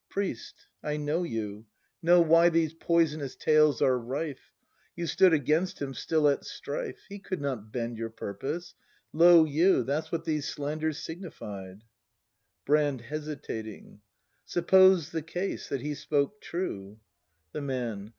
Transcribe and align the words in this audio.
Priest, 0.09 0.65
I 0.81 0.97
know 0.97 1.21
you; 1.21 1.67
Know, 2.01 2.21
why 2.21 2.49
these 2.49 2.73
poisonous 2.73 3.35
tales 3.35 3.83
are 3.83 3.99
rife; 3.99 4.49
You 4.95 5.05
stood 5.05 5.31
against 5.31 5.79
him 5.79 5.93
still 5.93 6.27
at 6.27 6.43
strife; 6.43 7.03
He 7.07 7.19
could 7.19 7.39
not 7.39 7.71
bend 7.71 7.99
your 7.99 8.09
purpose;— 8.09 8.73
lo, 9.13 9.45
you, 9.45 9.83
That's 9.83 10.11
what 10.11 10.25
these 10.25 10.47
slanders 10.47 10.97
signified 10.97 11.83
Brand. 12.65 13.01
[Hesitating.] 13.01 14.01
Suppose 14.43 15.11
the 15.11 15.21
case— 15.21 15.67
that 15.69 15.81
he 15.81 15.93
spoke 15.93 16.41
true? 16.41 16.99
The 17.51 17.61
Man. 17.61 18.09